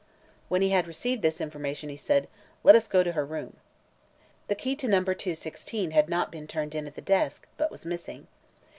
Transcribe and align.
When 0.49 0.63
he 0.63 0.69
had 0.69 0.87
received 0.87 1.21
this 1.21 1.39
information 1.39 1.89
he 1.89 1.95
said: 1.95 2.27
"Let 2.63 2.73
us 2.73 2.87
go 2.87 3.03
to 3.03 3.11
her 3.11 3.23
room." 3.23 3.57
The 4.47 4.55
key 4.55 4.75
to 4.77 4.87
No. 4.87 5.03
216 5.03 5.91
had 5.91 6.09
not 6.09 6.31
been 6.31 6.47
turned 6.47 6.73
in 6.73 6.87
at 6.87 6.95
the 6.95 7.13
office, 7.15 7.41
but 7.55 7.69
was 7.69 7.85
missing. 7.85 8.25